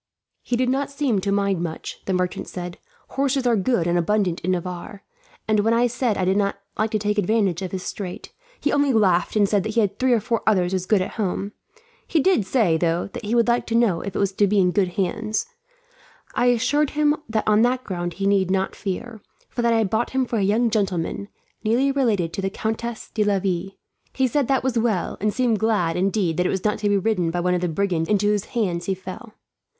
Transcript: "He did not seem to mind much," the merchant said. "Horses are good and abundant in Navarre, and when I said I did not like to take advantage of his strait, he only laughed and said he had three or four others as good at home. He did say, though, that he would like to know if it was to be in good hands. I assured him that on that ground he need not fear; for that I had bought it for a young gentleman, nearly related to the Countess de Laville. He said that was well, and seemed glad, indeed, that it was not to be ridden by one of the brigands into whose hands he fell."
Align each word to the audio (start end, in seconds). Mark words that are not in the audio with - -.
"He 0.41 0.55
did 0.55 0.67
not 0.69 0.89
seem 0.89 1.21
to 1.21 1.31
mind 1.31 1.61
much," 1.61 2.01
the 2.05 2.13
merchant 2.13 2.47
said. 2.47 2.79
"Horses 3.09 3.45
are 3.45 3.55
good 3.55 3.85
and 3.85 3.99
abundant 3.99 4.41
in 4.41 4.49
Navarre, 4.49 5.03
and 5.47 5.59
when 5.59 5.75
I 5.75 5.85
said 5.85 6.17
I 6.17 6.25
did 6.25 6.37
not 6.37 6.57
like 6.75 6.89
to 6.89 6.97
take 6.97 7.19
advantage 7.19 7.61
of 7.61 7.71
his 7.71 7.83
strait, 7.83 8.33
he 8.59 8.73
only 8.73 8.93
laughed 8.93 9.35
and 9.35 9.47
said 9.47 9.63
he 9.67 9.79
had 9.79 9.99
three 9.99 10.13
or 10.13 10.19
four 10.19 10.41
others 10.47 10.73
as 10.73 10.87
good 10.87 11.03
at 11.03 11.17
home. 11.21 11.51
He 12.07 12.19
did 12.19 12.47
say, 12.47 12.77
though, 12.77 13.09
that 13.13 13.23
he 13.25 13.35
would 13.35 13.47
like 13.47 13.67
to 13.67 13.75
know 13.75 14.01
if 14.01 14.15
it 14.15 14.17
was 14.17 14.31
to 14.31 14.47
be 14.47 14.57
in 14.59 14.71
good 14.71 14.87
hands. 14.93 15.45
I 16.33 16.47
assured 16.47 16.89
him 16.97 17.15
that 17.29 17.47
on 17.47 17.61
that 17.61 17.83
ground 17.83 18.13
he 18.13 18.25
need 18.25 18.49
not 18.49 18.75
fear; 18.75 19.21
for 19.49 19.61
that 19.61 19.71
I 19.71 19.77
had 19.77 19.91
bought 19.91 20.15
it 20.15 20.27
for 20.27 20.39
a 20.39 20.41
young 20.41 20.71
gentleman, 20.71 21.27
nearly 21.63 21.91
related 21.91 22.33
to 22.33 22.41
the 22.41 22.49
Countess 22.49 23.11
de 23.13 23.23
Laville. 23.23 23.77
He 24.13 24.25
said 24.27 24.47
that 24.47 24.63
was 24.63 24.79
well, 24.79 25.15
and 25.21 25.31
seemed 25.31 25.59
glad, 25.59 25.95
indeed, 25.95 26.37
that 26.37 26.47
it 26.47 26.49
was 26.49 26.65
not 26.65 26.79
to 26.79 26.89
be 26.89 26.97
ridden 26.97 27.29
by 27.29 27.39
one 27.39 27.53
of 27.53 27.61
the 27.61 27.69
brigands 27.69 28.09
into 28.09 28.25
whose 28.25 28.45
hands 28.45 28.85
he 28.87 28.95
fell." 28.95 29.35